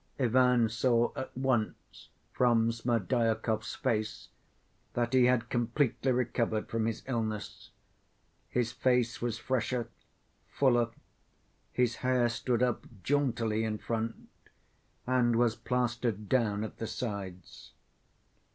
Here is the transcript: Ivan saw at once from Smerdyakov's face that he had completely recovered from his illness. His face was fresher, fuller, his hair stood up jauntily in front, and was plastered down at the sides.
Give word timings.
Ivan 0.19 0.67
saw 0.67 1.11
at 1.15 1.37
once 1.37 2.09
from 2.33 2.71
Smerdyakov's 2.71 3.75
face 3.75 4.29
that 4.93 5.13
he 5.13 5.25
had 5.25 5.51
completely 5.51 6.11
recovered 6.11 6.69
from 6.69 6.87
his 6.87 7.03
illness. 7.07 7.69
His 8.49 8.71
face 8.71 9.21
was 9.21 9.37
fresher, 9.37 9.91
fuller, 10.47 10.89
his 11.71 11.97
hair 11.97 12.29
stood 12.29 12.63
up 12.63 12.87
jauntily 13.03 13.63
in 13.63 13.77
front, 13.77 14.27
and 15.05 15.35
was 15.35 15.55
plastered 15.55 16.27
down 16.27 16.63
at 16.63 16.77
the 16.79 16.87
sides. 16.87 17.73